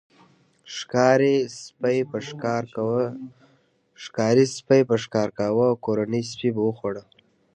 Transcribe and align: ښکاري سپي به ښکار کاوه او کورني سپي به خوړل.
ښکاري 0.75 1.35
سپي 1.61 1.99
به 4.87 4.95
ښکار 5.03 5.29
کاوه 5.37 5.65
او 5.71 5.75
کورني 5.85 6.21
سپي 6.31 6.49
به 6.55 6.61
خوړل. 6.77 7.07